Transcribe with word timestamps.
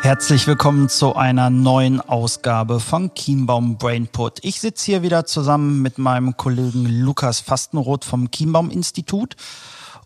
Herzlich 0.00 0.46
willkommen 0.46 0.88
zu 0.88 1.16
einer 1.16 1.50
neuen 1.50 2.00
Ausgabe 2.00 2.78
von 2.78 3.12
Kienbaum 3.14 3.78
Brainput. 3.78 4.38
Ich 4.42 4.60
sitze 4.60 4.86
hier 4.86 5.02
wieder 5.02 5.26
zusammen 5.26 5.82
mit 5.82 5.98
meinem 5.98 6.36
Kollegen 6.36 6.86
Lukas 6.86 7.40
Fastenroth 7.40 8.04
vom 8.04 8.30
Kienbaum 8.30 8.70
Institut. 8.70 9.34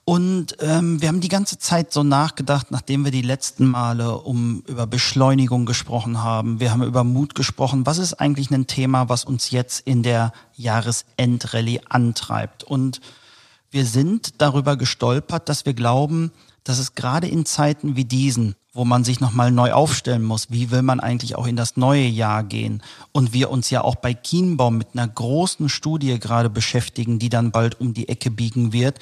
Und 0.04 0.56
ähm, 0.60 1.00
wir 1.00 1.08
haben 1.08 1.20
die 1.20 1.28
ganze 1.28 1.58
Zeit 1.58 1.92
so 1.92 2.02
nachgedacht, 2.02 2.70
nachdem 2.70 3.04
wir 3.04 3.12
die 3.12 3.22
letzten 3.22 3.66
Male 3.66 4.16
um 4.16 4.62
über 4.66 4.86
Beschleunigung 4.86 5.66
gesprochen 5.66 6.22
haben. 6.22 6.58
Wir 6.58 6.72
haben 6.72 6.82
über 6.82 7.04
Mut 7.04 7.34
gesprochen. 7.34 7.84
Was 7.86 7.98
ist 7.98 8.14
eigentlich 8.14 8.50
ein 8.50 8.66
Thema, 8.66 9.10
was 9.10 9.24
uns 9.24 9.50
jetzt 9.50 9.86
in 9.86 10.02
der 10.02 10.32
Jahresendrallye 10.56 11.82
antreibt? 11.88 12.64
Und 12.64 13.00
wir 13.70 13.84
sind 13.84 14.40
darüber 14.40 14.76
gestolpert, 14.76 15.48
dass 15.48 15.66
wir 15.66 15.74
glauben, 15.74 16.32
dass 16.64 16.78
es 16.78 16.94
gerade 16.94 17.28
in 17.28 17.44
Zeiten 17.44 17.94
wie 17.94 18.04
diesen, 18.04 18.56
wo 18.72 18.84
man 18.84 19.04
sich 19.04 19.20
nochmal 19.20 19.50
neu 19.50 19.72
aufstellen 19.72 20.22
muss, 20.22 20.50
wie 20.50 20.70
will 20.70 20.82
man 20.82 21.00
eigentlich 21.00 21.36
auch 21.36 21.46
in 21.46 21.56
das 21.56 21.76
neue 21.76 22.06
Jahr 22.06 22.42
gehen? 22.42 22.82
Und 23.12 23.32
wir 23.32 23.50
uns 23.50 23.68
ja 23.70 23.82
auch 23.82 23.96
bei 23.96 24.14
Kienbaum 24.14 24.78
mit 24.78 24.88
einer 24.94 25.06
großen 25.06 25.68
Studie 25.68 26.18
gerade 26.18 26.48
beschäftigen, 26.48 27.18
die 27.18 27.28
dann 27.28 27.50
bald 27.50 27.80
um 27.80 27.92
die 27.92 28.08
Ecke 28.08 28.30
biegen 28.30 28.72
wird, 28.72 28.98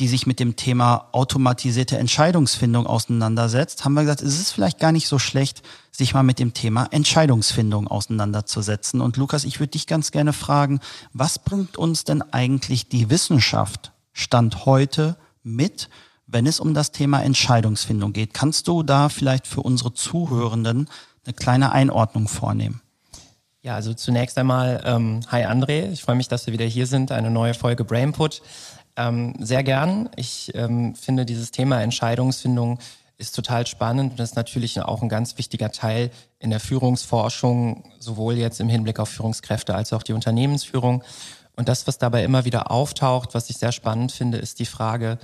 die 0.00 0.08
sich 0.08 0.26
mit 0.26 0.40
dem 0.40 0.56
Thema 0.56 1.08
automatisierte 1.12 1.96
Entscheidungsfindung 1.96 2.86
auseinandersetzt, 2.86 3.84
haben 3.84 3.94
wir 3.94 4.02
gesagt, 4.02 4.22
es 4.22 4.40
ist 4.40 4.50
vielleicht 4.50 4.80
gar 4.80 4.90
nicht 4.90 5.06
so 5.06 5.20
schlecht, 5.20 5.62
sich 5.92 6.12
mal 6.12 6.24
mit 6.24 6.40
dem 6.40 6.54
Thema 6.54 6.88
Entscheidungsfindung 6.90 7.86
auseinanderzusetzen. 7.86 9.00
Und 9.00 9.16
Lukas, 9.16 9.44
ich 9.44 9.60
würde 9.60 9.72
dich 9.72 9.86
ganz 9.86 10.10
gerne 10.10 10.32
fragen, 10.32 10.80
was 11.12 11.38
bringt 11.38 11.76
uns 11.76 12.02
denn 12.02 12.22
eigentlich 12.32 12.88
die 12.88 13.10
Wissenschaft 13.10 13.92
Stand 14.12 14.66
heute 14.66 15.16
mit, 15.44 15.88
wenn 16.32 16.46
es 16.46 16.60
um 16.60 16.74
das 16.74 16.90
Thema 16.92 17.22
Entscheidungsfindung 17.22 18.12
geht? 18.12 18.34
Kannst 18.34 18.66
du 18.68 18.82
da 18.82 19.08
vielleicht 19.08 19.46
für 19.46 19.60
unsere 19.60 19.92
Zuhörenden 19.92 20.88
eine 21.24 21.34
kleine 21.34 21.72
Einordnung 21.72 22.26
vornehmen? 22.26 22.80
Ja, 23.62 23.76
also 23.76 23.94
zunächst 23.94 24.36
einmal, 24.38 24.82
ähm, 24.84 25.20
hi 25.28 25.44
André, 25.44 25.92
ich 25.92 26.02
freue 26.02 26.16
mich, 26.16 26.26
dass 26.26 26.46
wir 26.46 26.52
wieder 26.52 26.64
hier 26.64 26.86
sind, 26.86 27.12
eine 27.12 27.30
neue 27.30 27.54
Folge 27.54 27.84
Brainput. 27.84 28.42
Ähm, 28.96 29.34
sehr 29.38 29.62
gern. 29.62 30.08
Ich 30.16 30.50
ähm, 30.54 30.94
finde 30.96 31.24
dieses 31.24 31.52
Thema 31.52 31.80
Entscheidungsfindung 31.80 32.78
ist 33.18 33.36
total 33.36 33.66
spannend 33.66 34.12
und 34.12 34.20
ist 34.20 34.34
natürlich 34.34 34.80
auch 34.80 35.00
ein 35.00 35.08
ganz 35.08 35.38
wichtiger 35.38 35.70
Teil 35.70 36.10
in 36.40 36.50
der 36.50 36.58
Führungsforschung, 36.58 37.84
sowohl 38.00 38.36
jetzt 38.36 38.58
im 38.60 38.68
Hinblick 38.68 38.98
auf 38.98 39.10
Führungskräfte 39.10 39.76
als 39.76 39.92
auch 39.92 40.02
die 40.02 40.12
Unternehmensführung. 40.12 41.04
Und 41.54 41.68
das, 41.68 41.86
was 41.86 41.98
dabei 41.98 42.24
immer 42.24 42.44
wieder 42.44 42.70
auftaucht, 42.72 43.34
was 43.34 43.48
ich 43.48 43.58
sehr 43.58 43.70
spannend 43.70 44.10
finde, 44.10 44.38
ist 44.38 44.58
die 44.58 44.66
Frage, 44.66 45.18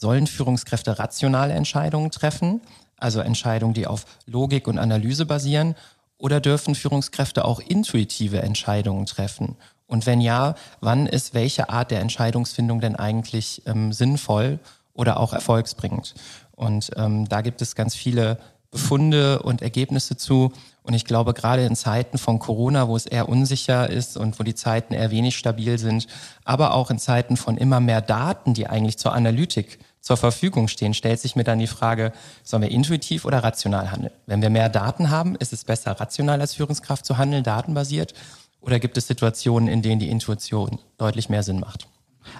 sollen 0.00 0.26
Führungskräfte 0.26 0.98
rationale 0.98 1.54
Entscheidungen 1.54 2.10
treffen, 2.10 2.60
also 2.96 3.20
Entscheidungen, 3.20 3.74
die 3.74 3.86
auf 3.86 4.04
Logik 4.26 4.68
und 4.68 4.78
Analyse 4.78 5.26
basieren, 5.26 5.74
oder 6.18 6.40
dürfen 6.40 6.74
Führungskräfte 6.74 7.44
auch 7.44 7.60
intuitive 7.60 8.42
Entscheidungen 8.42 9.06
treffen? 9.06 9.56
Und 9.86 10.04
wenn 10.04 10.20
ja, 10.20 10.54
wann 10.80 11.06
ist 11.06 11.32
welche 11.32 11.70
Art 11.70 11.90
der 11.90 12.00
Entscheidungsfindung 12.00 12.80
denn 12.80 12.96
eigentlich 12.96 13.62
ähm, 13.66 13.92
sinnvoll 13.92 14.58
oder 14.94 15.18
auch 15.18 15.32
erfolgsbringend? 15.32 16.14
Und 16.54 16.90
ähm, 16.96 17.28
da 17.28 17.40
gibt 17.40 17.62
es 17.62 17.74
ganz 17.74 17.94
viele 17.94 18.38
Befunde 18.70 19.40
und 19.42 19.62
Ergebnisse 19.62 20.16
zu. 20.16 20.52
Und 20.82 20.94
ich 20.94 21.04
glaube, 21.04 21.32
gerade 21.32 21.64
in 21.64 21.76
Zeiten 21.76 22.18
von 22.18 22.38
Corona, 22.38 22.88
wo 22.88 22.96
es 22.96 23.06
eher 23.06 23.28
unsicher 23.28 23.88
ist 23.88 24.16
und 24.16 24.38
wo 24.38 24.42
die 24.42 24.54
Zeiten 24.54 24.92
eher 24.92 25.10
wenig 25.10 25.38
stabil 25.38 25.78
sind, 25.78 26.06
aber 26.44 26.74
auch 26.74 26.90
in 26.90 26.98
Zeiten 26.98 27.36
von 27.36 27.56
immer 27.56 27.80
mehr 27.80 28.02
Daten, 28.02 28.54
die 28.54 28.66
eigentlich 28.66 28.98
zur 28.98 29.12
Analytik 29.12 29.78
zur 30.00 30.16
Verfügung 30.16 30.68
stehen, 30.68 30.94
stellt 30.94 31.20
sich 31.20 31.36
mir 31.36 31.44
dann 31.44 31.58
die 31.58 31.66
Frage, 31.66 32.12
sollen 32.42 32.62
wir 32.62 32.70
intuitiv 32.70 33.24
oder 33.24 33.42
rational 33.42 33.90
handeln? 33.90 34.12
Wenn 34.26 34.42
wir 34.42 34.50
mehr 34.50 34.68
Daten 34.68 35.10
haben, 35.10 35.36
ist 35.36 35.52
es 35.52 35.64
besser, 35.64 35.92
rational 35.92 36.40
als 36.40 36.54
Führungskraft 36.54 37.04
zu 37.04 37.18
handeln, 37.18 37.44
datenbasiert? 37.44 38.14
Oder 38.60 38.80
gibt 38.80 38.96
es 38.96 39.06
Situationen, 39.06 39.68
in 39.68 39.82
denen 39.82 40.00
die 40.00 40.10
Intuition 40.10 40.78
deutlich 40.96 41.28
mehr 41.28 41.42
Sinn 41.42 41.60
macht? 41.60 41.86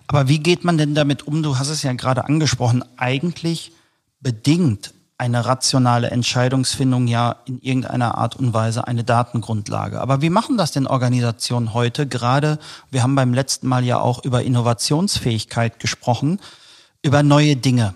Aber 0.06 0.28
wie 0.28 0.38
geht 0.38 0.64
man 0.64 0.78
denn 0.78 0.94
damit 0.94 1.26
um? 1.26 1.42
Du 1.42 1.58
hast 1.58 1.68
es 1.68 1.82
ja 1.82 1.92
gerade 1.92 2.24
angesprochen. 2.24 2.84
Eigentlich 2.96 3.72
bedingt 4.20 4.92
eine 5.18 5.46
rationale 5.46 6.10
Entscheidungsfindung 6.10 7.08
ja 7.08 7.36
in 7.44 7.60
irgendeiner 7.60 8.16
Art 8.16 8.36
und 8.36 8.54
Weise 8.54 8.86
eine 8.86 9.02
Datengrundlage. 9.02 10.00
Aber 10.00 10.22
wie 10.22 10.30
machen 10.30 10.56
das 10.56 10.70
denn 10.70 10.86
Organisationen 10.86 11.74
heute? 11.74 12.06
Gerade, 12.06 12.58
wir 12.90 13.02
haben 13.02 13.16
beim 13.16 13.34
letzten 13.34 13.66
Mal 13.66 13.84
ja 13.84 13.98
auch 13.98 14.24
über 14.24 14.44
Innovationsfähigkeit 14.44 15.80
gesprochen, 15.80 16.40
über 17.02 17.22
neue 17.22 17.56
Dinge. 17.56 17.94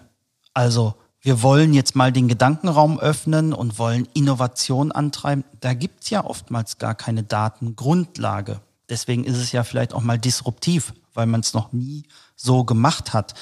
Also 0.54 0.94
wir 1.20 1.42
wollen 1.42 1.72
jetzt 1.72 1.94
mal 1.94 2.12
den 2.12 2.26
Gedankenraum 2.26 2.98
öffnen 2.98 3.52
und 3.52 3.78
wollen 3.78 4.08
Innovation 4.12 4.90
antreiben. 4.90 5.44
Da 5.60 5.72
gibt's 5.72 6.10
ja 6.10 6.24
oftmals 6.24 6.78
gar 6.78 6.94
keine 6.94 7.22
Datengrundlage. 7.22 8.60
Deswegen 8.88 9.24
ist 9.24 9.36
es 9.36 9.52
ja 9.52 9.62
vielleicht 9.62 9.94
auch 9.94 10.02
mal 10.02 10.18
disruptiv, 10.18 10.92
weil 11.14 11.26
man 11.26 11.40
es 11.40 11.54
noch 11.54 11.72
nie 11.72 12.04
so 12.34 12.64
gemacht 12.64 13.12
hat. 13.12 13.34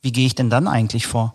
Wie 0.00 0.12
gehe 0.12 0.26
ich 0.26 0.36
denn 0.36 0.48
dann 0.48 0.68
eigentlich 0.68 1.06
vor? 1.06 1.34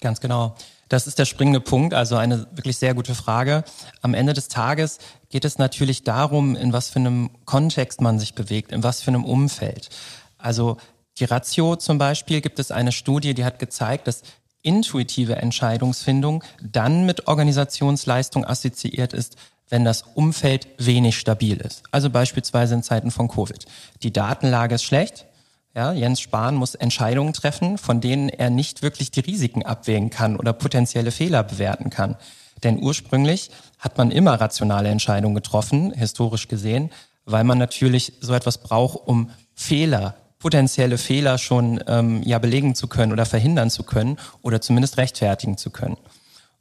Ganz 0.00 0.20
genau. 0.20 0.54
Das 0.88 1.06
ist 1.06 1.18
der 1.18 1.24
springende 1.24 1.60
Punkt, 1.60 1.92
also 1.92 2.16
eine 2.16 2.46
wirklich 2.52 2.76
sehr 2.76 2.94
gute 2.94 3.14
Frage. 3.14 3.64
Am 4.00 4.14
Ende 4.14 4.32
des 4.32 4.48
Tages 4.48 4.98
geht 5.28 5.44
es 5.44 5.58
natürlich 5.58 6.04
darum, 6.04 6.56
in 6.56 6.72
was 6.72 6.90
für 6.90 7.00
einem 7.00 7.30
Kontext 7.44 8.00
man 8.00 8.18
sich 8.18 8.34
bewegt, 8.34 8.72
in 8.72 8.82
was 8.82 9.02
für 9.02 9.08
einem 9.08 9.24
Umfeld. 9.24 9.90
Also 10.38 10.76
die 11.18 11.24
Ratio 11.24 11.76
zum 11.76 11.98
Beispiel 11.98 12.40
gibt 12.40 12.58
es 12.58 12.70
eine 12.70 12.92
Studie, 12.92 13.34
die 13.34 13.44
hat 13.44 13.58
gezeigt, 13.58 14.08
dass 14.08 14.22
intuitive 14.62 15.36
Entscheidungsfindung 15.36 16.42
dann 16.62 17.06
mit 17.06 17.28
Organisationsleistung 17.28 18.44
assoziiert 18.44 19.12
ist, 19.12 19.36
wenn 19.68 19.84
das 19.84 20.02
Umfeld 20.14 20.68
wenig 20.78 21.18
stabil 21.18 21.58
ist. 21.58 21.84
Also 21.90 22.10
beispielsweise 22.10 22.74
in 22.74 22.82
Zeiten 22.82 23.10
von 23.10 23.28
Covid. 23.28 23.64
Die 24.02 24.12
Datenlage 24.12 24.74
ist 24.74 24.84
schlecht. 24.84 25.26
Ja, 25.74 25.92
Jens 25.92 26.20
Spahn 26.20 26.54
muss 26.54 26.74
Entscheidungen 26.74 27.32
treffen, 27.32 27.78
von 27.78 28.00
denen 28.00 28.28
er 28.28 28.50
nicht 28.50 28.82
wirklich 28.82 29.10
die 29.10 29.20
Risiken 29.20 29.64
abwägen 29.64 30.10
kann 30.10 30.36
oder 30.36 30.52
potenzielle 30.52 31.10
Fehler 31.10 31.42
bewerten 31.42 31.90
kann. 31.90 32.16
Denn 32.62 32.82
ursprünglich 32.82 33.50
hat 33.78 33.98
man 33.98 34.10
immer 34.10 34.40
rationale 34.40 34.88
Entscheidungen 34.88 35.34
getroffen, 35.34 35.92
historisch 35.92 36.48
gesehen, 36.48 36.90
weil 37.24 37.44
man 37.44 37.58
natürlich 37.58 38.14
so 38.20 38.34
etwas 38.34 38.58
braucht, 38.58 39.06
um 39.06 39.30
Fehler 39.54 40.14
potenzielle 40.44 40.98
Fehler 40.98 41.38
schon 41.38 41.82
ähm, 41.86 42.22
ja 42.22 42.38
belegen 42.38 42.74
zu 42.74 42.86
können 42.86 43.12
oder 43.12 43.24
verhindern 43.24 43.70
zu 43.70 43.82
können 43.82 44.18
oder 44.42 44.60
zumindest 44.60 44.98
rechtfertigen 44.98 45.56
zu 45.56 45.70
können. 45.70 45.96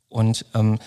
Und 0.07 0.45
ähm, 0.55 0.79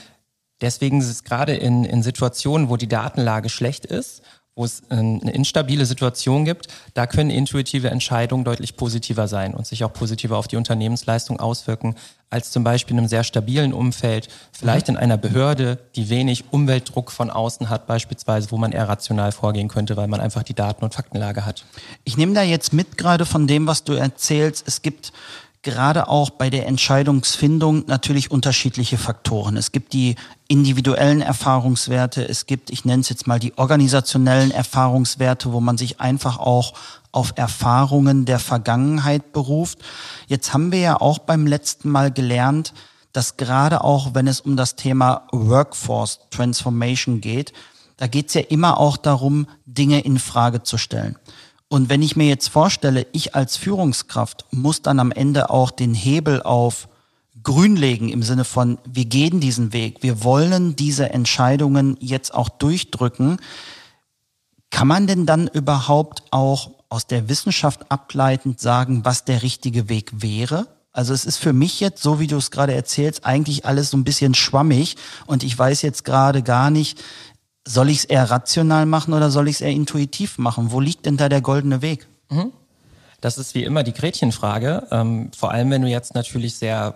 deswegen 0.62 1.02
ist 1.02 1.10
es 1.10 1.22
gerade 1.22 1.54
in, 1.54 1.84
in 1.84 2.02
Situationen, 2.02 2.70
wo 2.70 2.78
die 2.78 2.88
Datenlage 2.88 3.50
schlecht 3.50 3.84
ist, 3.84 4.22
wo 4.56 4.64
es 4.64 4.82
eine 4.88 5.30
instabile 5.32 5.84
Situation 5.84 6.46
gibt, 6.46 6.68
da 6.94 7.06
können 7.06 7.28
intuitive 7.28 7.90
Entscheidungen 7.90 8.42
deutlich 8.42 8.74
positiver 8.76 9.28
sein 9.28 9.52
und 9.52 9.66
sich 9.66 9.84
auch 9.84 9.92
positiver 9.92 10.38
auf 10.38 10.48
die 10.48 10.56
Unternehmensleistung 10.56 11.38
auswirken, 11.38 11.94
als 12.30 12.50
zum 12.50 12.64
Beispiel 12.64 12.94
in 12.94 13.00
einem 13.00 13.08
sehr 13.08 13.22
stabilen 13.22 13.74
Umfeld, 13.74 14.28
vielleicht 14.52 14.88
in 14.88 14.96
einer 14.96 15.18
Behörde, 15.18 15.78
die 15.94 16.08
wenig 16.08 16.44
Umweltdruck 16.52 17.12
von 17.12 17.28
außen 17.28 17.68
hat, 17.68 17.86
beispielsweise, 17.86 18.50
wo 18.50 18.56
man 18.56 18.72
eher 18.72 18.88
rational 18.88 19.30
vorgehen 19.30 19.68
könnte, 19.68 19.96
weil 19.98 20.08
man 20.08 20.20
einfach 20.20 20.42
die 20.42 20.54
Daten- 20.54 20.84
und 20.84 20.94
Faktenlage 20.94 21.44
hat. 21.44 21.66
Ich 22.04 22.16
nehme 22.16 22.32
da 22.32 22.42
jetzt 22.42 22.72
mit 22.72 22.96
gerade 22.96 23.26
von 23.26 23.46
dem, 23.46 23.66
was 23.66 23.84
du 23.84 23.92
erzählst. 23.92 24.66
Es 24.66 24.80
gibt 24.80 25.12
gerade 25.66 26.08
auch 26.08 26.30
bei 26.30 26.48
der 26.48 26.66
Entscheidungsfindung 26.68 27.84
natürlich 27.88 28.30
unterschiedliche 28.30 28.98
Faktoren. 28.98 29.56
Es 29.56 29.72
gibt 29.72 29.92
die 29.92 30.14
individuellen 30.46 31.20
Erfahrungswerte, 31.20 32.26
es 32.26 32.46
gibt, 32.46 32.70
ich 32.70 32.84
nenne 32.84 33.00
es 33.00 33.08
jetzt 33.08 33.26
mal 33.26 33.40
die 33.40 33.58
organisationellen 33.58 34.52
Erfahrungswerte, 34.52 35.52
wo 35.52 35.60
man 35.60 35.76
sich 35.76 36.00
einfach 36.00 36.38
auch 36.38 36.74
auf 37.10 37.32
Erfahrungen 37.34 38.26
der 38.26 38.38
Vergangenheit 38.38 39.32
beruft. 39.32 39.78
Jetzt 40.28 40.54
haben 40.54 40.70
wir 40.70 40.78
ja 40.78 41.00
auch 41.00 41.18
beim 41.18 41.48
letzten 41.48 41.90
Mal 41.90 42.12
gelernt, 42.12 42.72
dass 43.12 43.36
gerade 43.36 43.82
auch, 43.82 44.14
wenn 44.14 44.28
es 44.28 44.40
um 44.40 44.56
das 44.56 44.76
Thema 44.76 45.26
Workforce 45.32 46.20
Transformation 46.30 47.20
geht, 47.20 47.52
da 47.96 48.06
geht 48.06 48.28
es 48.28 48.34
ja 48.34 48.42
immer 48.42 48.78
auch 48.78 48.96
darum, 48.96 49.48
Dinge 49.64 49.98
in 50.00 50.20
Frage 50.20 50.62
zu 50.62 50.78
stellen. 50.78 51.16
Und 51.68 51.88
wenn 51.88 52.02
ich 52.02 52.16
mir 52.16 52.28
jetzt 52.28 52.48
vorstelle, 52.48 53.06
ich 53.12 53.34
als 53.34 53.56
Führungskraft 53.56 54.46
muss 54.50 54.82
dann 54.82 55.00
am 55.00 55.10
Ende 55.10 55.50
auch 55.50 55.70
den 55.70 55.94
Hebel 55.94 56.42
auf 56.42 56.88
grünlegen 57.42 58.08
im 58.08 58.22
Sinne 58.22 58.44
von, 58.44 58.78
wir 58.84 59.04
gehen 59.04 59.40
diesen 59.40 59.72
Weg, 59.72 60.02
wir 60.02 60.24
wollen 60.24 60.76
diese 60.76 61.10
Entscheidungen 61.10 61.96
jetzt 62.00 62.34
auch 62.34 62.48
durchdrücken, 62.48 63.38
kann 64.70 64.88
man 64.88 65.06
denn 65.06 65.26
dann 65.26 65.46
überhaupt 65.48 66.22
auch 66.30 66.70
aus 66.88 67.06
der 67.06 67.28
Wissenschaft 67.28 67.90
ableitend 67.90 68.60
sagen, 68.60 69.04
was 69.04 69.24
der 69.24 69.42
richtige 69.42 69.88
Weg 69.88 70.10
wäre? 70.22 70.66
Also 70.92 71.12
es 71.12 71.24
ist 71.24 71.36
für 71.36 71.52
mich 71.52 71.80
jetzt, 71.80 72.02
so 72.02 72.20
wie 72.20 72.26
du 72.26 72.36
es 72.36 72.50
gerade 72.50 72.74
erzählst, 72.74 73.26
eigentlich 73.26 73.66
alles 73.66 73.90
so 73.90 73.96
ein 73.96 74.04
bisschen 74.04 74.34
schwammig 74.34 74.96
und 75.26 75.42
ich 75.42 75.56
weiß 75.56 75.82
jetzt 75.82 76.04
gerade 76.04 76.42
gar 76.42 76.70
nicht, 76.70 77.02
soll 77.66 77.90
ich 77.90 77.98
es 77.98 78.04
eher 78.04 78.30
rational 78.30 78.86
machen 78.86 79.12
oder 79.12 79.30
soll 79.30 79.48
ich 79.48 79.56
es 79.56 79.60
eher 79.60 79.72
intuitiv 79.72 80.38
machen? 80.38 80.70
Wo 80.70 80.80
liegt 80.80 81.04
denn 81.04 81.16
da 81.16 81.28
der 81.28 81.42
goldene 81.42 81.82
Weg? 81.82 82.06
Mhm. 82.30 82.52
Das 83.20 83.38
ist 83.38 83.54
wie 83.54 83.64
immer 83.64 83.82
die 83.82 83.92
Gretchenfrage. 83.92 84.86
Ähm, 84.90 85.30
vor 85.36 85.50
allem, 85.50 85.70
wenn 85.70 85.82
du 85.82 85.88
jetzt 85.88 86.14
natürlich 86.14 86.56
sehr 86.56 86.94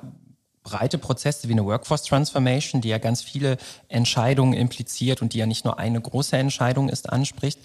breite 0.62 0.99
Prozesse 0.99 1.49
wie 1.49 1.52
eine 1.52 1.64
Workforce 1.64 2.05
Transformation, 2.05 2.81
die 2.81 2.88
ja 2.88 2.99
ganz 2.99 3.22
viele 3.22 3.56
Entscheidungen 3.88 4.52
impliziert 4.52 5.22
und 5.22 5.32
die 5.32 5.38
ja 5.38 5.46
nicht 5.46 5.64
nur 5.64 5.78
eine 5.78 6.00
große 6.00 6.37
Entscheidung 6.37 6.88
ist, 6.88 7.11
anspricht. 7.11 7.58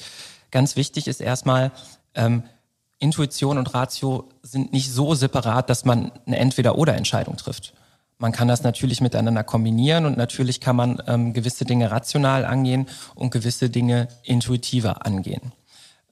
Ganz 0.50 0.76
wichtig 0.76 1.08
ist 1.08 1.22
erstmal, 1.22 1.72
ähm, 2.16 2.44
Intuition 2.98 3.58
und 3.58 3.74
Ratio 3.74 4.30
sind 4.42 4.72
nicht 4.72 4.92
so 4.92 5.14
separat, 5.14 5.70
dass 5.70 5.86
man 5.86 6.12
eine 6.26 6.38
Entweder-oder-Entscheidung 6.38 7.36
trifft. 7.38 7.74
Man 8.18 8.32
kann 8.32 8.48
das 8.48 8.64
natürlich 8.64 9.02
miteinander 9.02 9.44
kombinieren 9.44 10.06
und 10.06 10.18
natürlich 10.18 10.62
kann 10.62 10.76
man 10.76 11.02
ähm, 11.08 11.34
gewisse 11.34 11.66
Dinge 11.66 11.92
rational 11.92 12.46
angehen 12.46 12.88
und 13.14 13.32
gewisse 13.32 13.70
Dinge 13.70 14.08
intuitiver 14.24 15.06
angehen. 15.06 15.52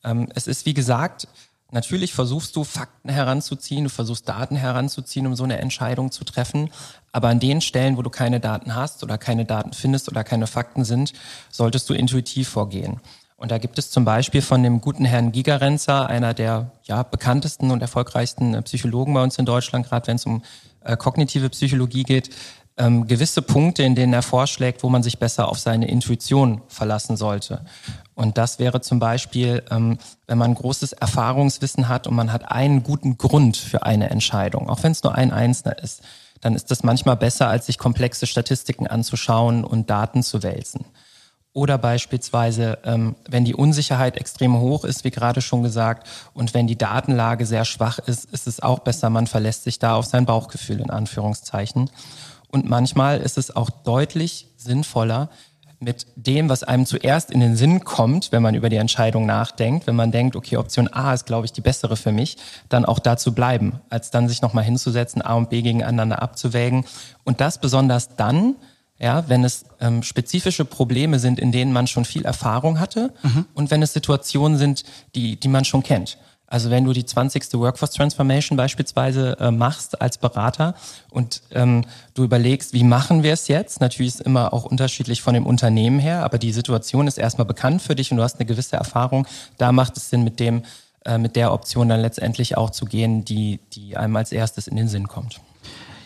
Ähm, 0.03 0.27
es 0.35 0.47
ist, 0.47 0.65
wie 0.65 0.73
gesagt, 0.73 1.27
natürlich 1.71 2.13
versuchst 2.13 2.55
du 2.57 2.65
Fakten 2.65 3.09
heranzuziehen, 3.09 3.85
du 3.85 3.89
versuchst 3.89 4.27
Daten 4.27 4.57
heranzuziehen, 4.57 5.27
um 5.27 5.35
so 5.35 5.45
eine 5.45 5.59
Entscheidung 5.59 6.11
zu 6.11 6.25
treffen. 6.25 6.71
Aber 7.13 7.29
an 7.29 7.39
den 7.39 7.61
Stellen, 7.61 7.95
wo 7.95 8.01
du 8.01 8.09
keine 8.09 8.41
Daten 8.41 8.75
hast 8.75 9.01
oder 9.03 9.17
keine 9.17 9.45
Daten 9.45 9.71
findest 9.71 10.09
oder 10.09 10.25
keine 10.25 10.47
Fakten 10.47 10.83
sind, 10.83 11.13
solltest 11.51 11.89
du 11.89 11.93
intuitiv 11.93 12.49
vorgehen. 12.49 12.99
Und 13.43 13.51
da 13.51 13.57
gibt 13.57 13.77
es 13.77 13.91
zum 13.91 14.05
Beispiel 14.05 14.41
von 14.41 14.63
dem 14.63 14.79
guten 14.79 15.03
Herrn 15.03 15.33
Gigerenzer, 15.33 16.07
einer 16.07 16.33
der 16.33 16.71
ja, 16.85 17.03
bekanntesten 17.03 17.71
und 17.71 17.81
erfolgreichsten 17.81 18.63
Psychologen 18.63 19.13
bei 19.13 19.21
uns 19.21 19.37
in 19.37 19.45
Deutschland, 19.45 19.85
gerade 19.85 20.07
wenn 20.07 20.15
es 20.15 20.25
um 20.25 20.43
äh, 20.85 20.95
kognitive 20.95 21.49
Psychologie 21.49 22.03
geht, 22.03 22.29
ähm, 22.77 23.05
gewisse 23.05 23.41
Punkte, 23.41 23.83
in 23.83 23.95
denen 23.95 24.13
er 24.13 24.21
vorschlägt, 24.21 24.81
wo 24.81 24.87
man 24.87 25.03
sich 25.03 25.19
besser 25.19 25.49
auf 25.49 25.59
seine 25.59 25.89
Intuition 25.89 26.61
verlassen 26.69 27.17
sollte. 27.17 27.65
Und 28.15 28.37
das 28.37 28.59
wäre 28.59 28.79
zum 28.79 28.99
Beispiel, 28.99 29.61
ähm, 29.69 29.97
wenn 30.25 30.37
man 30.37 30.55
großes 30.55 30.93
Erfahrungswissen 30.93 31.89
hat 31.89 32.07
und 32.07 32.15
man 32.15 32.31
hat 32.31 32.49
einen 32.49 32.81
guten 32.81 33.17
Grund 33.17 33.57
für 33.57 33.83
eine 33.83 34.09
Entscheidung, 34.09 34.69
auch 34.69 34.83
wenn 34.83 34.93
es 34.93 35.03
nur 35.03 35.15
ein 35.15 35.33
einzelner 35.33 35.79
ist, 35.79 36.01
dann 36.39 36.55
ist 36.55 36.71
das 36.71 36.83
manchmal 36.83 37.17
besser, 37.17 37.49
als 37.49 37.65
sich 37.65 37.77
komplexe 37.77 38.25
Statistiken 38.25 38.87
anzuschauen 38.87 39.65
und 39.65 39.89
Daten 39.89 40.23
zu 40.23 40.43
wälzen. 40.43 40.85
Oder 41.53 41.77
beispielsweise, 41.77 42.79
ähm, 42.83 43.15
wenn 43.29 43.45
die 43.45 43.53
Unsicherheit 43.53 44.17
extrem 44.17 44.59
hoch 44.59 44.85
ist, 44.85 45.03
wie 45.03 45.11
gerade 45.11 45.39
schon 45.39 45.61
gesagt, 45.61 46.07
und 46.33 46.55
wenn 46.55 46.65
die 46.65 46.77
Datenlage 46.77 47.45
sehr 47.45 47.63
schwach 47.63 47.99
ist, 47.99 48.25
ist 48.31 48.47
es 48.47 48.59
auch 48.61 48.79
besser, 48.79 49.11
man 49.11 49.27
verlässt 49.27 49.63
sich 49.63 49.77
da 49.77 49.95
auf 49.95 50.05
sein 50.05 50.25
Bauchgefühl 50.25 50.79
in 50.79 50.89
Anführungszeichen. 50.89 51.91
Und 52.49 52.67
manchmal 52.67 53.19
ist 53.19 53.37
es 53.37 53.55
auch 53.55 53.69
deutlich 53.69 54.47
sinnvoller, 54.57 55.29
mit 55.83 56.07
dem, 56.15 56.49
was 56.49 56.63
einem 56.63 56.85
zuerst 56.85 57.29
in 57.29 57.39
den 57.39 57.55
Sinn 57.55 57.83
kommt, 57.83 58.31
wenn 58.31 58.41
man 58.41 58.55
über 58.55 58.69
die 58.69 58.77
Entscheidung 58.77 59.25
nachdenkt, 59.25 59.85
wenn 59.85 59.95
man 59.95 60.11
denkt, 60.11 60.35
okay, 60.35 60.57
Option 60.57 60.87
A 60.91 61.13
ist, 61.13 61.25
glaube 61.25 61.45
ich, 61.45 61.51
die 61.51 61.61
bessere 61.61 61.95
für 61.95 62.11
mich, 62.11 62.37
dann 62.69 62.85
auch 62.85 62.99
da 62.99 63.17
zu 63.17 63.33
bleiben, 63.33 63.81
als 63.89 64.09
dann 64.09 64.27
sich 64.27 64.41
nochmal 64.41 64.63
hinzusetzen, 64.63 65.21
A 65.21 65.35
und 65.35 65.49
B 65.49 65.61
gegeneinander 65.61 66.21
abzuwägen. 66.21 66.85
Und 67.23 67.41
das 67.41 67.59
besonders 67.59 68.15
dann, 68.15 68.55
ja, 68.99 69.27
wenn 69.27 69.43
es 69.43 69.65
ähm, 69.79 70.03
spezifische 70.03 70.65
Probleme 70.65 71.19
sind, 71.19 71.39
in 71.39 71.51
denen 71.51 71.73
man 71.73 71.87
schon 71.87 72.05
viel 72.05 72.25
Erfahrung 72.25 72.79
hatte 72.79 73.13
mhm. 73.23 73.45
und 73.53 73.71
wenn 73.71 73.81
es 73.81 73.93
Situationen 73.93 74.57
sind, 74.57 74.83
die, 75.15 75.35
die 75.35 75.47
man 75.47 75.65
schon 75.65 75.83
kennt. 75.83 76.17
Also 76.53 76.69
wenn 76.69 76.85
du 76.85 76.93
die 76.93 77.03
20. 77.03 77.51
Workforce 77.55 77.93
Transformation 77.93 78.55
beispielsweise 78.55 79.35
äh, 79.39 79.49
machst 79.49 79.99
als 79.99 80.19
Berater 80.19 80.75
und 81.09 81.41
ähm, 81.49 81.83
du 82.13 82.23
überlegst, 82.23 82.73
wie 82.73 82.83
machen 82.83 83.23
wir 83.23 83.33
es 83.33 83.47
jetzt? 83.47 83.81
Natürlich 83.81 84.13
ist 84.13 84.19
es 84.19 84.25
immer 84.27 84.53
auch 84.53 84.63
unterschiedlich 84.65 85.23
von 85.23 85.33
dem 85.33 85.47
Unternehmen 85.47 85.97
her, 85.97 86.23
aber 86.23 86.37
die 86.37 86.51
Situation 86.51 87.07
ist 87.07 87.17
erstmal 87.17 87.47
bekannt 87.47 87.81
für 87.81 87.95
dich 87.95 88.11
und 88.11 88.17
du 88.17 88.23
hast 88.23 88.39
eine 88.39 88.45
gewisse 88.45 88.75
Erfahrung. 88.75 89.25
Da 89.57 89.71
macht 89.71 89.97
es 89.97 90.11
Sinn, 90.11 90.23
mit 90.23 90.39
dem, 90.39 90.61
äh, 91.05 91.17
mit 91.17 91.35
der 91.35 91.53
Option 91.53 91.89
dann 91.89 92.01
letztendlich 92.01 92.55
auch 92.55 92.69
zu 92.69 92.85
gehen, 92.85 93.25
die, 93.25 93.59
die 93.73 93.97
einem 93.97 94.15
als 94.15 94.31
erstes 94.31 94.67
in 94.67 94.75
den 94.75 94.87
Sinn 94.87 95.07
kommt. 95.07 95.41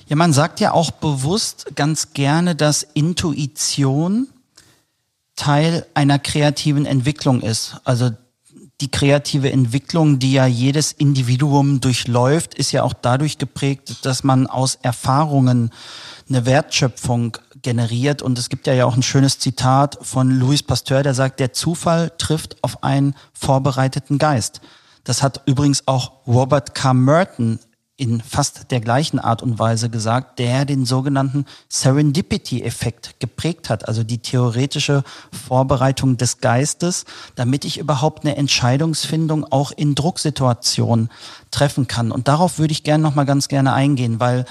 Ja, 0.07 0.15
man 0.15 0.31
sagt 0.31 0.62
ja 0.62 0.71
auch 0.71 0.92
bewusst 0.92 1.75
ganz 1.75 2.13
gerne, 2.13 2.56
dass 2.56 2.83
Intuition 2.94 4.27
Teil 5.36 5.86
einer 5.94 6.18
kreativen 6.18 6.86
Entwicklung 6.86 7.42
ist. 7.42 7.75
Also 7.83 8.12
die 8.80 8.89
kreative 8.89 9.51
Entwicklung, 9.51 10.19
die 10.19 10.31
ja 10.31 10.45
jedes 10.45 10.94
Individuum 10.94 11.81
durchläuft, 11.81 12.54
ist 12.54 12.71
ja 12.71 12.83
auch 12.83 12.94
dadurch 12.94 13.38
geprägt, 13.38 14.06
dass 14.06 14.24
man 14.24 14.48
aus 14.48 14.75
Erfahrungen 14.81 15.71
eine 16.30 16.45
Wertschöpfung 16.45 17.38
generiert. 17.62 18.21
Und 18.21 18.39
es 18.39 18.48
gibt 18.48 18.65
ja 18.68 18.86
auch 18.86 18.95
ein 18.95 19.04
schönes 19.04 19.39
Zitat 19.39 19.98
von 20.01 20.30
Louis 20.30 20.63
Pasteur, 20.63 21.04
der 21.04 21.15
sagt, 21.15 21.39
der 21.42 21.51
Zufall 21.51 22.12
trifft 22.18 22.63
auf 22.63 22.83
einen 22.83 23.13
vorbereiteten 23.33 24.19
Geist. 24.19 24.62
Das 25.04 25.21
hat 25.21 25.42
übrigens 25.45 25.86
auch 25.86 26.12
Robert 26.27 26.75
K. 26.75 26.94
Merton 26.94 27.59
in 27.97 28.21
fast 28.21 28.69
der 28.69 28.79
gleichen 28.79 29.17
Art 29.17 29.41
und 29.41 29.57
Weise 29.57 29.89
gesagt, 29.89 30.38
der 30.38 30.65
den 30.65 30.85
sogenannten 30.85 31.45
Serendipity-Effekt 31.67 33.19
geprägt 33.19 33.71
hat, 33.71 33.88
also 33.88 34.03
die 34.03 34.19
theoretische 34.19 35.03
Vorbereitung 35.31 36.15
des 36.15 36.38
Geistes, 36.39 37.05
damit 37.33 37.65
ich 37.65 37.79
überhaupt 37.79 38.23
eine 38.23 38.38
Entscheidungsfindung 38.38 39.51
auch 39.51 39.71
in 39.71 39.95
Drucksituationen 39.95 41.09
treffen 41.49 41.88
kann. 41.88 42.11
Und 42.11 42.27
darauf 42.27 42.59
würde 42.59 42.71
ich 42.71 42.83
gerne 42.83 43.01
noch 43.01 43.15
mal 43.15 43.25
ganz 43.25 43.47
gerne 43.47 43.73
eingehen, 43.73 44.19
weil 44.19 44.45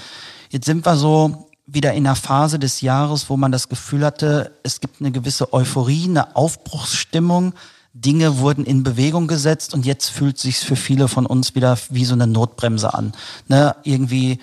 jetzt 0.51 0.67
sind 0.67 0.85
wir 0.85 0.97
so 0.97 1.47
wieder 1.67 1.93
in 1.93 2.05
einer 2.05 2.17
Phase 2.17 2.59
des 2.59 2.81
Jahres, 2.81 3.31
wo 3.31 3.37
man 3.37 3.53
das 3.53 3.69
Gefühl 3.69 4.05
hatte, 4.05 4.59
es 4.65 4.81
gibt 4.81 5.01
eine 5.01 5.13
gewisse 5.13 5.53
Euphorie, 5.53 6.09
eine 6.09 6.35
Aufbruchsstimmung, 6.35 7.55
Dinge 8.01 8.39
wurden 8.39 8.65
in 8.65 8.83
Bewegung 8.83 9.27
gesetzt 9.27 9.73
und 9.73 9.87
jetzt 9.87 10.11
fühlt 10.11 10.39
sich 10.39 10.59
für 10.59 10.77
viele 10.77 11.09
von 11.09 11.25
uns 11.25 11.55
wieder 11.55 11.79
wie 11.89 12.05
so 12.05 12.13
eine 12.13 12.27
Notbremse 12.27 12.93
an. 12.93 13.13
Ne? 13.49 13.75
Irgendwie 13.85 14.39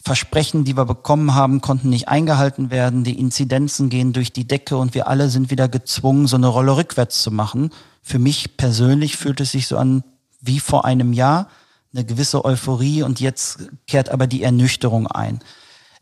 Versprechen, 0.00 0.64
die 0.64 0.76
wir 0.76 0.84
bekommen 0.84 1.34
haben, 1.34 1.60
konnten 1.60 1.88
nicht 1.88 2.08
eingehalten 2.08 2.70
werden. 2.70 3.04
Die 3.04 3.18
Inzidenzen 3.18 3.88
gehen 3.88 4.12
durch 4.12 4.32
die 4.32 4.46
Decke 4.46 4.76
und 4.76 4.94
wir 4.94 5.08
alle 5.08 5.30
sind 5.30 5.50
wieder 5.50 5.68
gezwungen, 5.68 6.26
so 6.26 6.36
eine 6.36 6.48
Rolle 6.48 6.76
rückwärts 6.76 7.22
zu 7.22 7.30
machen. 7.30 7.70
Für 8.02 8.18
mich 8.18 8.56
persönlich 8.56 9.16
fühlt 9.16 9.40
es 9.40 9.52
sich 9.52 9.66
so 9.66 9.78
an 9.78 10.04
wie 10.40 10.60
vor 10.60 10.84
einem 10.84 11.12
Jahr, 11.12 11.48
eine 11.94 12.04
gewisse 12.04 12.44
Euphorie 12.44 13.02
und 13.02 13.20
jetzt 13.20 13.70
kehrt 13.86 14.10
aber 14.10 14.26
die 14.26 14.42
Ernüchterung 14.42 15.06
ein. 15.06 15.40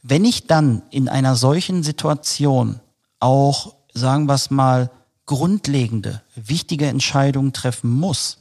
Wenn 0.03 0.25
ich 0.25 0.47
dann 0.47 0.83
in 0.91 1.09
einer 1.09 1.37
solchen 1.37 1.83
Situation 1.83 2.81
auch, 3.21 3.75
sagen 3.95 4.27
wir 4.27 4.35
es 4.35 4.51
mal, 4.51 4.91
grundlegende, 5.27 6.23
wichtige 6.35 6.87
Entscheidungen 6.87 7.53
treffen 7.53 7.91
muss, 7.91 8.39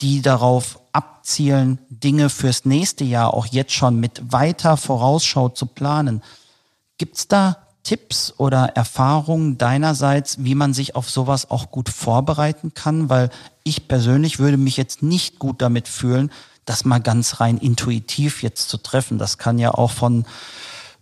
die 0.00 0.22
darauf 0.22 0.78
abzielen, 0.92 1.78
Dinge 1.88 2.30
fürs 2.30 2.64
nächste 2.64 3.04
Jahr 3.04 3.34
auch 3.34 3.46
jetzt 3.46 3.72
schon 3.72 3.98
mit 3.98 4.32
weiter 4.32 4.76
Vorausschau 4.76 5.48
zu 5.48 5.66
planen. 5.66 6.22
Gibt's 6.98 7.26
da 7.28 7.56
Tipps 7.82 8.34
oder 8.36 8.66
Erfahrungen 8.76 9.56
deinerseits, 9.56 10.44
wie 10.44 10.54
man 10.54 10.74
sich 10.74 10.94
auf 10.94 11.08
sowas 11.08 11.50
auch 11.50 11.70
gut 11.70 11.88
vorbereiten 11.88 12.74
kann? 12.74 13.08
Weil 13.08 13.30
ich 13.64 13.88
persönlich 13.88 14.38
würde 14.38 14.58
mich 14.58 14.76
jetzt 14.76 15.02
nicht 15.02 15.38
gut 15.38 15.62
damit 15.62 15.88
fühlen, 15.88 16.30
das 16.66 16.84
mal 16.84 16.98
ganz 16.98 17.40
rein 17.40 17.56
intuitiv 17.56 18.42
jetzt 18.42 18.68
zu 18.68 18.76
treffen. 18.76 19.16
Das 19.16 19.38
kann 19.38 19.58
ja 19.58 19.72
auch 19.72 19.90
von 19.90 20.26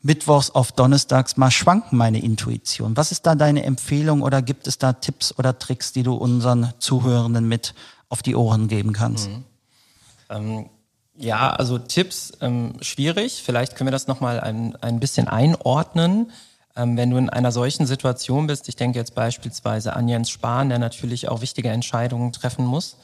mittwochs 0.06 0.50
auf 0.50 0.72
donnerstags 0.72 1.36
mal 1.36 1.50
schwanken, 1.50 1.98
meine 1.98 2.22
Intuition. 2.22 2.96
Was 2.96 3.10
ist 3.10 3.26
da 3.26 3.34
deine 3.34 3.64
Empfehlung 3.64 4.22
oder 4.22 4.40
gibt 4.40 4.68
es 4.68 4.78
da 4.78 4.92
Tipps 4.92 5.36
oder 5.36 5.58
Tricks, 5.58 5.92
die 5.92 6.04
du 6.04 6.14
unseren 6.14 6.72
Zuhörenden 6.78 7.48
mit 7.48 7.75
auf 8.08 8.22
die 8.22 8.36
Ohren 8.36 8.68
geben 8.68 8.92
kannst? 8.92 9.28
Mhm. 9.28 9.44
Ähm, 10.30 10.70
ja, 11.16 11.50
also 11.50 11.78
Tipps 11.78 12.32
ähm, 12.40 12.75
schwierig. 12.80 13.42
Vielleicht 13.44 13.75
können 13.75 13.88
wir 13.88 13.92
das 13.92 14.06
nochmal 14.06 14.38
ein, 14.38 14.76
ein 14.76 15.00
bisschen 15.00 15.26
einordnen. 15.26 16.30
Ähm, 16.76 16.96
wenn 16.96 17.10
du 17.10 17.16
in 17.16 17.28
einer 17.28 17.50
solchen 17.50 17.86
Situation 17.86 18.46
bist, 18.46 18.68
ich 18.68 18.76
denke 18.76 18.98
jetzt 18.98 19.14
beispielsweise 19.14 19.94
an 19.94 20.08
Jens 20.08 20.30
Spahn, 20.30 20.68
der 20.68 20.78
natürlich 20.78 21.28
auch 21.28 21.40
wichtige 21.40 21.70
Entscheidungen 21.70 22.32
treffen 22.32 22.64
muss. 22.64 22.96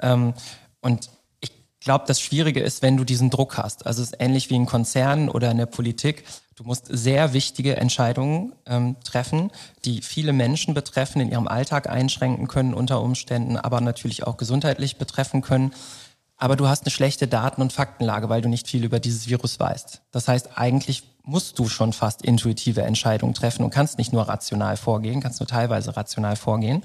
Ähm, 0.00 0.34
und 0.82 1.10
ich 1.40 1.50
glaube, 1.80 2.04
das 2.06 2.20
Schwierige 2.20 2.60
ist, 2.60 2.82
wenn 2.82 2.96
du 2.96 3.04
diesen 3.04 3.30
Druck 3.30 3.56
hast. 3.56 3.86
Also 3.86 4.02
es 4.02 4.12
ist 4.12 4.20
ähnlich 4.20 4.50
wie 4.50 4.56
in 4.56 4.66
Konzernen 4.66 5.28
oder 5.28 5.50
in 5.50 5.58
der 5.58 5.66
Politik. 5.66 6.24
Du 6.56 6.62
musst 6.62 6.86
sehr 6.88 7.32
wichtige 7.32 7.76
Entscheidungen 7.76 8.52
ähm, 8.66 8.96
treffen, 9.02 9.50
die 9.84 10.02
viele 10.02 10.32
Menschen 10.32 10.72
betreffen, 10.72 11.20
in 11.20 11.30
ihrem 11.30 11.48
Alltag 11.48 11.88
einschränken 11.88 12.46
können 12.46 12.74
unter 12.74 13.00
Umständen, 13.00 13.56
aber 13.56 13.80
natürlich 13.80 14.24
auch 14.24 14.36
gesundheitlich 14.36 14.96
betreffen 14.96 15.42
können. 15.42 15.72
aber 16.36 16.56
du 16.56 16.68
hast 16.68 16.84
eine 16.84 16.90
schlechte 16.90 17.26
Daten- 17.26 17.62
und 17.62 17.72
Faktenlage, 17.72 18.28
weil 18.28 18.42
du 18.42 18.48
nicht 18.48 18.68
viel 18.68 18.84
über 18.84 19.00
dieses 19.00 19.28
Virus 19.28 19.58
weißt. 19.58 20.02
Das 20.10 20.28
heißt, 20.28 20.58
eigentlich 20.58 21.04
musst 21.22 21.58
du 21.58 21.68
schon 21.68 21.92
fast 21.92 22.22
intuitive 22.22 22.82
Entscheidungen 22.82 23.34
treffen 23.34 23.64
und 23.64 23.70
kannst 23.70 23.98
nicht 23.98 24.12
nur 24.12 24.22
rational 24.28 24.76
vorgehen, 24.76 25.20
kannst 25.20 25.40
nur 25.40 25.46
teilweise 25.46 25.96
rational 25.96 26.36
vorgehen. 26.36 26.84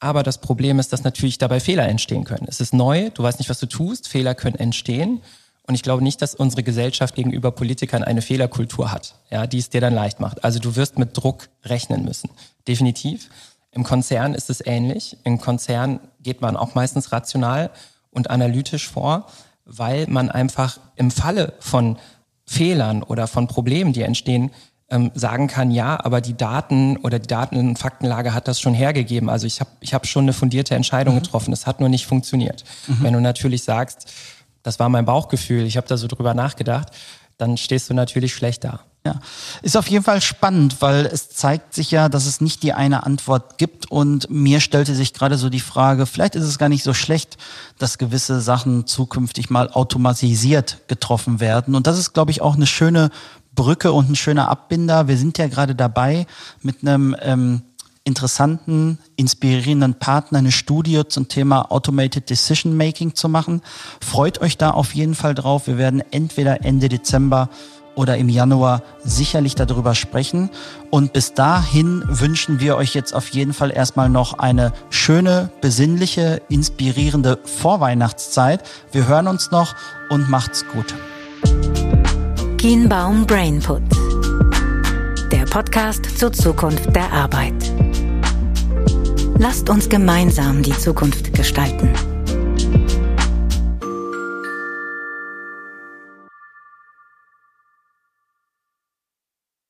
Aber 0.00 0.22
das 0.22 0.38
Problem 0.38 0.78
ist, 0.78 0.92
dass 0.92 1.04
natürlich 1.04 1.38
dabei 1.38 1.60
Fehler 1.60 1.86
entstehen 1.88 2.24
können. 2.24 2.46
Es 2.48 2.60
ist 2.60 2.72
neu, 2.74 3.10
du 3.10 3.22
weißt 3.22 3.38
nicht, 3.38 3.50
was 3.50 3.60
du 3.60 3.66
tust, 3.66 4.08
Fehler 4.08 4.34
können 4.34 4.56
entstehen. 4.56 5.20
Und 5.72 5.76
ich 5.76 5.82
glaube 5.82 6.02
nicht, 6.02 6.20
dass 6.20 6.34
unsere 6.34 6.62
Gesellschaft 6.62 7.14
gegenüber 7.14 7.50
Politikern 7.50 8.04
eine 8.04 8.20
Fehlerkultur 8.20 8.92
hat, 8.92 9.14
ja, 9.30 9.46
die 9.46 9.56
es 9.56 9.70
dir 9.70 9.80
dann 9.80 9.94
leicht 9.94 10.20
macht. 10.20 10.44
Also 10.44 10.58
du 10.58 10.76
wirst 10.76 10.98
mit 10.98 11.16
Druck 11.16 11.48
rechnen 11.64 12.04
müssen. 12.04 12.28
Definitiv. 12.68 13.30
Im 13.70 13.82
Konzern 13.82 14.34
ist 14.34 14.50
es 14.50 14.60
ähnlich. 14.66 15.16
Im 15.24 15.40
Konzern 15.40 16.00
geht 16.20 16.42
man 16.42 16.58
auch 16.58 16.74
meistens 16.74 17.10
rational 17.10 17.70
und 18.10 18.28
analytisch 18.28 18.86
vor, 18.86 19.28
weil 19.64 20.06
man 20.08 20.30
einfach 20.30 20.78
im 20.96 21.10
Falle 21.10 21.54
von 21.58 21.96
Fehlern 22.44 23.02
oder 23.02 23.26
von 23.26 23.46
Problemen, 23.46 23.94
die 23.94 24.02
entstehen, 24.02 24.50
ähm, 24.90 25.10
sagen 25.14 25.46
kann, 25.46 25.70
ja, 25.70 25.98
aber 26.04 26.20
die 26.20 26.36
Daten 26.36 26.98
oder 26.98 27.18
die 27.18 27.28
Daten- 27.28 27.56
und 27.56 27.78
Faktenlage 27.78 28.34
hat 28.34 28.46
das 28.46 28.60
schon 28.60 28.74
hergegeben. 28.74 29.30
Also 29.30 29.46
ich 29.46 29.60
habe 29.60 29.70
ich 29.80 29.94
hab 29.94 30.06
schon 30.06 30.24
eine 30.24 30.34
fundierte 30.34 30.74
Entscheidung 30.74 31.14
mhm. 31.14 31.20
getroffen. 31.20 31.50
Es 31.50 31.66
hat 31.66 31.80
nur 31.80 31.88
nicht 31.88 32.04
funktioniert. 32.04 32.62
Mhm. 32.88 32.98
Wenn 33.00 33.14
du 33.14 33.20
natürlich 33.20 33.62
sagst, 33.62 34.12
das 34.62 34.78
war 34.78 34.88
mein 34.88 35.04
Bauchgefühl, 35.04 35.64
ich 35.64 35.76
habe 35.76 35.88
da 35.88 35.96
so 35.96 36.06
drüber 36.06 36.34
nachgedacht, 36.34 36.88
dann 37.38 37.56
stehst 37.56 37.90
du 37.90 37.94
natürlich 37.94 38.34
schlecht 38.34 38.64
da. 38.64 38.80
Ja, 39.04 39.18
ist 39.62 39.76
auf 39.76 39.88
jeden 39.88 40.04
Fall 40.04 40.20
spannend, 40.20 40.76
weil 40.80 41.06
es 41.06 41.28
zeigt 41.30 41.74
sich 41.74 41.90
ja, 41.90 42.08
dass 42.08 42.26
es 42.26 42.40
nicht 42.40 42.62
die 42.62 42.72
eine 42.72 43.04
Antwort 43.04 43.58
gibt. 43.58 43.90
Und 43.90 44.30
mir 44.30 44.60
stellte 44.60 44.94
sich 44.94 45.12
gerade 45.12 45.38
so 45.38 45.48
die 45.48 45.58
Frage, 45.58 46.06
vielleicht 46.06 46.36
ist 46.36 46.44
es 46.44 46.56
gar 46.56 46.68
nicht 46.68 46.84
so 46.84 46.94
schlecht, 46.94 47.36
dass 47.78 47.98
gewisse 47.98 48.40
Sachen 48.40 48.86
zukünftig 48.86 49.50
mal 49.50 49.70
automatisiert 49.72 50.78
getroffen 50.86 51.40
werden. 51.40 51.74
Und 51.74 51.88
das 51.88 51.98
ist, 51.98 52.12
glaube 52.12 52.30
ich, 52.30 52.42
auch 52.42 52.54
eine 52.54 52.68
schöne 52.68 53.10
Brücke 53.56 53.92
und 53.92 54.08
ein 54.08 54.16
schöner 54.16 54.48
Abbinder. 54.48 55.08
Wir 55.08 55.16
sind 55.16 55.36
ja 55.36 55.48
gerade 55.48 55.74
dabei 55.74 56.28
mit 56.62 56.82
einem 56.82 57.16
ähm, 57.20 57.62
interessanten, 58.04 58.98
inspirierenden 59.16 59.94
Partner 59.94 60.38
eine 60.38 60.52
Studie 60.52 61.02
zum 61.08 61.28
Thema 61.28 61.70
Automated 61.70 62.28
Decision 62.30 62.76
Making 62.76 63.14
zu 63.14 63.28
machen. 63.28 63.62
Freut 64.00 64.40
euch 64.40 64.58
da 64.58 64.70
auf 64.70 64.94
jeden 64.94 65.14
Fall 65.14 65.34
drauf. 65.34 65.66
Wir 65.66 65.78
werden 65.78 66.02
entweder 66.10 66.64
Ende 66.64 66.88
Dezember 66.88 67.48
oder 67.94 68.16
im 68.16 68.28
Januar 68.28 68.82
sicherlich 69.04 69.54
darüber 69.54 69.94
sprechen. 69.94 70.50
Und 70.90 71.12
bis 71.12 71.34
dahin 71.34 72.02
wünschen 72.06 72.60
wir 72.60 72.76
euch 72.76 72.94
jetzt 72.94 73.14
auf 73.14 73.28
jeden 73.28 73.52
Fall 73.52 73.70
erstmal 73.70 74.08
noch 74.08 74.38
eine 74.38 74.72
schöne, 74.90 75.50
besinnliche, 75.60 76.42
inspirierende 76.48 77.38
Vorweihnachtszeit. 77.44 78.62
Wir 78.92 79.06
hören 79.06 79.28
uns 79.28 79.50
noch 79.50 79.74
und 80.08 80.28
macht's 80.30 80.64
gut. 80.72 80.94
Kienbaum 82.58 83.26
Brainput. 83.26 83.82
Der 85.30 85.44
Podcast 85.44 86.18
zur 86.18 86.32
Zukunft 86.32 86.94
der 86.94 87.12
Arbeit. 87.12 87.72
Lasst 89.38 89.70
uns 89.70 89.88
gemeinsam 89.88 90.62
die 90.62 90.76
Zukunft 90.76 91.34
gestalten. 91.34 92.11